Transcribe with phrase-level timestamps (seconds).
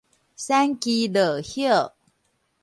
[0.03, 0.03] 瘦
[0.79, 1.93] 枝落葉